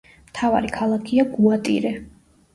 [0.29, 1.95] მთავარი ქალაქია გუატირე.